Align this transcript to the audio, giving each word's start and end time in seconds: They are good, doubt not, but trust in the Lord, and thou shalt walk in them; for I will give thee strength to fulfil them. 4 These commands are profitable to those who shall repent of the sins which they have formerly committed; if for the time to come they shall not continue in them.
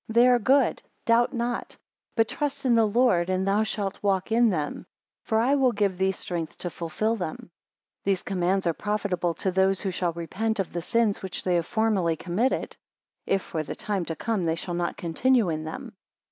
They 0.09 0.27
are 0.27 0.39
good, 0.39 0.81
doubt 1.05 1.31
not, 1.31 1.77
but 2.15 2.27
trust 2.27 2.65
in 2.65 2.73
the 2.73 2.87
Lord, 2.87 3.29
and 3.29 3.47
thou 3.47 3.61
shalt 3.61 4.01
walk 4.01 4.31
in 4.31 4.49
them; 4.49 4.87
for 5.25 5.37
I 5.37 5.53
will 5.53 5.71
give 5.73 5.99
thee 5.99 6.11
strength 6.11 6.57
to 6.57 6.71
fulfil 6.71 7.15
them. 7.15 7.37
4 7.37 7.47
These 8.05 8.23
commands 8.23 8.65
are 8.65 8.73
profitable 8.73 9.35
to 9.35 9.51
those 9.51 9.81
who 9.81 9.91
shall 9.91 10.13
repent 10.13 10.57
of 10.59 10.73
the 10.73 10.81
sins 10.81 11.21
which 11.21 11.43
they 11.43 11.53
have 11.53 11.67
formerly 11.67 12.15
committed; 12.15 12.75
if 13.27 13.43
for 13.43 13.61
the 13.61 13.75
time 13.75 14.03
to 14.05 14.15
come 14.15 14.45
they 14.45 14.55
shall 14.55 14.73
not 14.73 14.97
continue 14.97 15.49
in 15.49 15.65
them. 15.65 15.93